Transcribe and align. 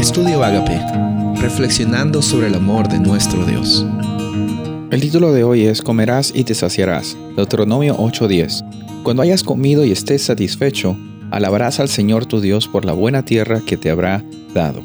Estudio 0.00 0.42
Agape, 0.42 0.80
reflexionando 1.42 2.22
sobre 2.22 2.46
el 2.46 2.54
amor 2.54 2.88
de 2.88 2.98
nuestro 2.98 3.44
Dios. 3.44 3.84
El 4.90 4.98
título 4.98 5.30
de 5.34 5.44
hoy 5.44 5.66
es 5.66 5.82
Comerás 5.82 6.32
y 6.34 6.44
te 6.44 6.54
saciarás, 6.54 7.18
Deuteronomio 7.36 7.98
8:10. 7.98 8.64
Cuando 9.02 9.22
hayas 9.22 9.42
comido 9.42 9.84
y 9.84 9.92
estés 9.92 10.22
satisfecho, 10.22 10.96
alabarás 11.30 11.80
al 11.80 11.90
Señor 11.90 12.24
tu 12.24 12.40
Dios 12.40 12.66
por 12.66 12.86
la 12.86 12.94
buena 12.94 13.26
tierra 13.26 13.60
que 13.60 13.76
te 13.76 13.90
habrá 13.90 14.24
dado. 14.54 14.82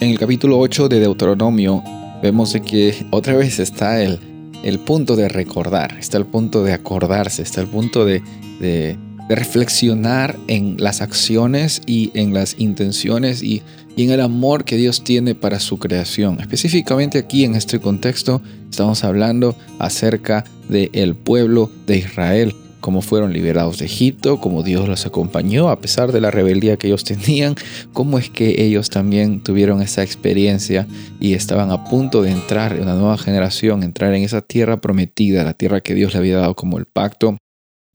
En 0.00 0.08
el 0.08 0.18
capítulo 0.18 0.58
8 0.58 0.88
de 0.88 1.00
Deuteronomio 1.00 1.84
vemos 2.22 2.56
que 2.64 3.06
otra 3.10 3.36
vez 3.36 3.58
está 3.58 4.02
el, 4.02 4.18
el 4.62 4.78
punto 4.78 5.16
de 5.16 5.28
recordar, 5.28 5.98
está 5.98 6.16
el 6.16 6.24
punto 6.24 6.64
de 6.64 6.72
acordarse, 6.72 7.42
está 7.42 7.60
el 7.60 7.66
punto 7.66 8.06
de, 8.06 8.22
de 8.58 8.96
de 9.28 9.34
reflexionar 9.34 10.36
en 10.48 10.76
las 10.78 11.00
acciones 11.00 11.82
y 11.86 12.10
en 12.14 12.34
las 12.34 12.56
intenciones 12.58 13.42
y, 13.42 13.62
en 13.96 14.10
el 14.10 14.20
amor 14.20 14.64
que 14.64 14.76
Dios 14.76 15.04
tiene 15.04 15.34
para 15.34 15.58
su 15.58 15.78
creación. 15.78 16.38
Específicamente 16.38 17.16
aquí 17.16 17.44
en 17.44 17.54
este 17.54 17.80
contexto 17.80 18.42
estamos 18.70 19.04
hablando 19.04 19.56
acerca 19.78 20.44
del 20.68 21.14
pueblo 21.14 21.70
de 21.86 21.96
Israel, 21.96 22.54
cómo 22.80 23.00
fueron 23.00 23.32
liberados 23.32 23.78
de 23.78 23.86
Egipto, 23.86 24.38
cómo 24.38 24.62
Dios 24.62 24.86
los 24.86 25.06
acompañó 25.06 25.70
a 25.70 25.80
pesar 25.80 26.12
de 26.12 26.20
la 26.20 26.30
rebeldía 26.30 26.76
que 26.76 26.88
ellos 26.88 27.04
tenían, 27.04 27.54
cómo 27.94 28.18
es 28.18 28.28
que 28.28 28.62
ellos 28.62 28.90
también 28.90 29.42
tuvieron 29.42 29.80
esa 29.80 30.02
experiencia 30.02 30.86
y 31.18 31.32
estaban 31.32 31.70
a 31.70 31.84
punto 31.84 32.20
de 32.20 32.32
entrar 32.32 32.74
en 32.74 32.82
una 32.82 32.96
nueva 32.96 33.16
generación, 33.16 33.82
entrar 33.82 34.12
en 34.12 34.24
esa 34.24 34.42
tierra 34.42 34.82
prometida, 34.82 35.42
la 35.42 35.54
tierra 35.54 35.80
que 35.80 35.94
Dios 35.94 36.12
le 36.12 36.18
había 36.18 36.36
dado 36.36 36.54
como 36.54 36.76
el 36.76 36.84
pacto 36.84 37.38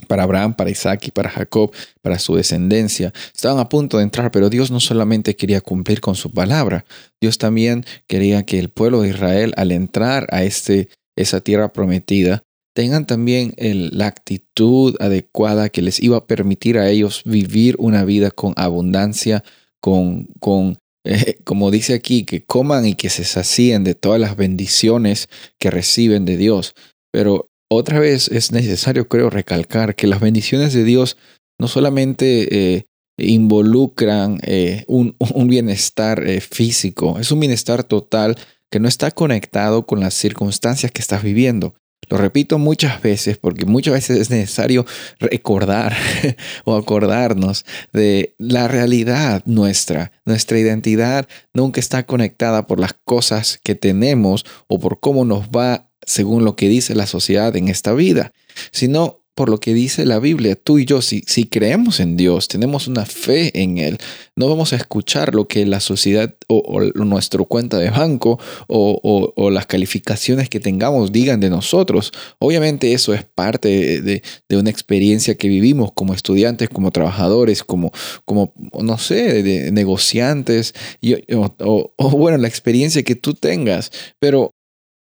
para 0.07 0.23
Abraham, 0.23 0.55
para 0.55 0.69
Isaac 0.69 1.07
y 1.07 1.11
para 1.11 1.29
Jacob, 1.29 1.71
para 2.01 2.19
su 2.19 2.35
descendencia. 2.35 3.13
Estaban 3.33 3.59
a 3.59 3.69
punto 3.69 3.97
de 3.97 4.03
entrar, 4.03 4.31
pero 4.31 4.49
Dios 4.49 4.71
no 4.71 4.79
solamente 4.79 5.35
quería 5.35 5.61
cumplir 5.61 6.01
con 6.01 6.15
su 6.15 6.31
palabra, 6.31 6.85
Dios 7.19 7.37
también 7.37 7.85
quería 8.07 8.43
que 8.43 8.59
el 8.59 8.69
pueblo 8.69 9.01
de 9.01 9.09
Israel, 9.09 9.53
al 9.57 9.71
entrar 9.71 10.27
a 10.31 10.43
este, 10.43 10.89
esa 11.15 11.41
tierra 11.41 11.71
prometida, 11.73 12.43
tengan 12.73 13.05
también 13.05 13.53
la 13.57 14.07
actitud 14.07 14.95
adecuada 14.99 15.69
que 15.69 15.81
les 15.81 16.01
iba 16.01 16.17
a 16.17 16.25
permitir 16.25 16.77
a 16.77 16.89
ellos 16.89 17.23
vivir 17.25 17.75
una 17.79 18.05
vida 18.05 18.31
con 18.31 18.53
abundancia, 18.55 19.43
con, 19.81 20.27
con 20.39 20.77
eh, 21.03 21.37
como 21.43 21.71
dice 21.71 21.93
aquí, 21.93 22.23
que 22.25 22.43
coman 22.43 22.85
y 22.85 22.95
que 22.95 23.09
se 23.09 23.23
sacíen 23.23 23.83
de 23.83 23.95
todas 23.95 24.19
las 24.19 24.35
bendiciones 24.35 25.29
que 25.59 25.71
reciben 25.71 26.25
de 26.25 26.37
Dios. 26.37 26.75
Pero 27.11 27.50
otra 27.73 27.99
vez 27.99 28.27
es 28.27 28.51
necesario, 28.51 29.07
creo, 29.07 29.29
recalcar 29.29 29.95
que 29.95 30.07
las 30.07 30.19
bendiciones 30.19 30.73
de 30.73 30.83
Dios 30.83 31.17
no 31.57 31.69
solamente 31.69 32.75
eh, 32.75 32.85
involucran 33.17 34.39
eh, 34.43 34.83
un, 34.87 35.15
bienestar 35.47 36.27
eh, 36.27 36.41
físico, 36.41 37.17
es 37.19 37.31
un 37.31 37.39
bienestar 37.39 37.83
total 37.83 38.37
que 38.69 38.79
no 38.79 38.87
está 38.87 39.11
conectado 39.11 39.85
con 39.85 40.01
las 40.01 40.13
circunstancias 40.13 40.91
que 40.91 41.01
estás 41.01 41.23
viviendo. 41.23 41.75
Lo 42.09 42.17
repito 42.17 42.57
muchas 42.57 43.01
veces 43.01 43.37
porque 43.37 43.65
muchas 43.65 43.93
veces 43.93 44.17
es 44.17 44.29
necesario 44.29 44.85
recordar 45.19 45.95
o 46.65 46.75
acordarnos 46.75 47.63
de 47.93 48.35
la 48.37 48.67
realidad 48.67 49.43
nuestra. 49.45 50.11
Nuestra 50.25 50.59
identidad 50.59 51.27
nunca 51.53 51.79
está 51.79 52.05
conectada 52.05 52.67
por 52.67 52.81
las 52.81 52.93
cosas 53.05 53.61
que 53.63 53.75
tenemos 53.75 54.45
o 54.67 54.77
por 54.79 54.99
cómo 54.99 55.23
nos 55.23 55.49
va 55.49 55.90
según 56.05 56.45
lo 56.45 56.55
que 56.55 56.69
dice 56.69 56.95
la 56.95 57.07
sociedad 57.07 57.55
en 57.55 57.67
esta 57.67 57.93
vida, 57.93 58.33
sino 58.71 59.21
por 59.35 59.49
lo 59.49 59.59
que 59.59 59.73
dice 59.73 60.05
la 60.05 60.19
Biblia. 60.19 60.55
Tú 60.55 60.77
y 60.77 60.85
yo, 60.85 61.01
si, 61.01 61.23
si 61.25 61.45
creemos 61.45 61.99
en 61.99 62.17
Dios, 62.17 62.47
tenemos 62.47 62.87
una 62.87 63.05
fe 63.05 63.61
en 63.61 63.77
Él, 63.77 63.97
no 64.35 64.49
vamos 64.49 64.73
a 64.73 64.75
escuchar 64.75 65.33
lo 65.33 65.47
que 65.47 65.65
la 65.65 65.79
sociedad 65.79 66.35
o, 66.47 66.81
nuestro 66.95 67.45
cuenta 67.45 67.77
de 67.77 67.89
banco 67.89 68.39
o, 68.67 69.33
o, 69.35 69.49
las 69.49 69.65
calificaciones 69.65 70.49
que 70.49 70.59
tengamos 70.59 71.11
digan 71.11 71.39
de 71.39 71.49
nosotros. 71.49 72.11
Obviamente 72.39 72.93
eso 72.93 73.13
es 73.13 73.23
parte 73.23 74.01
de, 74.01 74.21
de, 74.49 74.57
una 74.57 74.69
experiencia 74.69 75.35
que 75.35 75.47
vivimos 75.47 75.91
como 75.93 76.13
estudiantes, 76.13 76.69
como 76.69 76.91
trabajadores, 76.91 77.63
como, 77.63 77.91
como 78.25 78.53
no 78.79 78.97
sé, 78.97 79.43
de 79.43 79.71
negociantes, 79.71 80.75
y, 81.01 81.15
o 81.33 81.93
bueno, 82.11 82.37
la 82.37 82.47
experiencia 82.47 83.03
que 83.03 83.15
tú 83.15 83.33
tengas. 83.33 83.91
Pero 84.19 84.53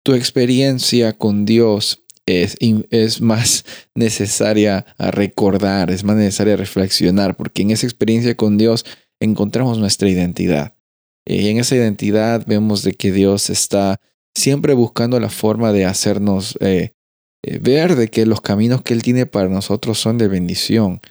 tu 0.07 0.13
experiencia 0.13 1.11
con 1.11 1.43
Dios 1.43 2.01
es, 2.25 3.19
más 3.19 3.65
necesaria 3.93 4.85
a 4.97 5.11
recordar, 5.11 5.91
es 5.91 6.05
más 6.05 6.15
necesaria 6.15 6.55
reflexionar, 6.55 7.35
porque 7.35 7.63
en 7.63 7.71
esa 7.71 7.87
experiencia 7.87 8.37
con 8.37 8.57
Dios 8.57 8.85
encontramos 9.19 9.79
nuestra 9.79 10.07
identidad. 10.07 10.77
Y 11.25 11.49
en 11.49 11.57
esa 11.57 11.75
identidad 11.75 12.45
vemos 12.47 12.83
de 12.83 12.93
que 12.93 13.11
Dios 13.11 13.49
está 13.49 13.99
siempre 14.33 14.73
buscando 14.73 15.19
la 15.19 15.27
forma 15.27 15.73
de 15.73 15.83
hacernos 15.83 16.57
eh, 16.61 16.93
eh, 17.43 17.59
ver 17.59 17.97
de 17.97 18.07
que 18.07 18.25
los 18.25 18.39
caminos 18.39 18.83
que 18.83 18.93
Él 18.93 19.03
tiene 19.03 19.25
para 19.25 19.49
nosotros 19.49 19.99
son 19.99 20.17
de 20.17 20.29
bendición, 20.29 21.01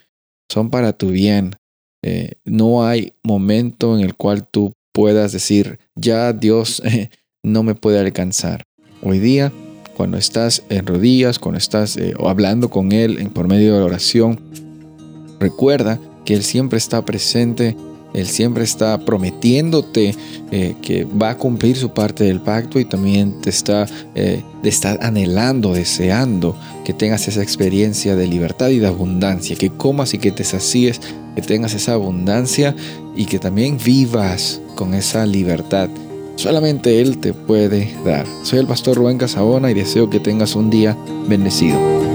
son 0.50 0.70
para 0.70 0.94
tu 0.94 1.10
bien. 1.10 1.56
Eh, 2.02 2.36
no 2.46 2.86
hay 2.86 3.12
momento 3.22 3.94
en 3.94 4.02
el 4.02 4.14
cual 4.14 4.48
tú 4.48 4.72
puedas 4.94 5.32
decir, 5.32 5.80
ya 5.96 6.32
Dios 6.32 6.82
no 7.42 7.62
me 7.62 7.74
puede 7.74 7.98
alcanzar. 7.98 8.64
Hoy 9.08 9.20
día, 9.20 9.52
cuando 9.96 10.18
estás 10.18 10.64
en 10.68 10.84
rodillas, 10.84 11.38
cuando 11.38 11.58
estás 11.58 11.96
eh, 11.96 12.14
hablando 12.18 12.70
con 12.70 12.90
Él 12.90 13.18
en, 13.20 13.30
por 13.30 13.46
medio 13.46 13.74
de 13.74 13.78
la 13.78 13.84
oración, 13.84 14.40
recuerda 15.38 16.00
que 16.24 16.34
Él 16.34 16.42
siempre 16.42 16.78
está 16.78 17.04
presente, 17.04 17.76
Él 18.14 18.26
siempre 18.26 18.64
está 18.64 18.98
prometiéndote 18.98 20.12
eh, 20.50 20.74
que 20.82 21.04
va 21.04 21.30
a 21.30 21.38
cumplir 21.38 21.76
su 21.76 21.94
parte 21.94 22.24
del 22.24 22.40
pacto 22.40 22.80
y 22.80 22.84
también 22.84 23.40
te 23.42 23.50
está, 23.50 23.86
eh, 24.16 24.42
te 24.64 24.68
está 24.68 24.98
anhelando, 25.00 25.72
deseando 25.72 26.56
que 26.84 26.92
tengas 26.92 27.28
esa 27.28 27.44
experiencia 27.44 28.16
de 28.16 28.26
libertad 28.26 28.70
y 28.70 28.80
de 28.80 28.88
abundancia, 28.88 29.54
que 29.54 29.70
comas 29.70 30.14
y 30.14 30.18
que 30.18 30.32
te 30.32 30.42
sacíes, 30.42 31.00
que 31.36 31.42
tengas 31.42 31.74
esa 31.74 31.92
abundancia 31.92 32.74
y 33.14 33.26
que 33.26 33.38
también 33.38 33.78
vivas 33.78 34.60
con 34.74 34.94
esa 34.94 35.26
libertad 35.26 35.90
Solamente 36.36 37.00
Él 37.00 37.18
te 37.18 37.32
puede 37.32 37.94
dar. 38.04 38.26
Soy 38.42 38.58
el 38.58 38.66
pastor 38.66 38.96
Rubén 38.96 39.18
Casabona 39.18 39.70
y 39.70 39.74
deseo 39.74 40.10
que 40.10 40.20
tengas 40.20 40.54
un 40.54 40.70
día 40.70 40.96
bendecido. 41.26 42.05